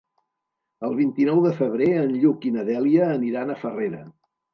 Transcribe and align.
El 0.87 0.95
vint-i-nou 0.99 1.41
de 1.43 1.51
febrer 1.59 1.89
en 2.03 2.15
Lluc 2.23 2.47
i 2.49 2.53
na 2.55 2.63
Dèlia 2.71 3.11
aniran 3.19 3.53
a 3.53 3.59
Farrera. 3.65 4.01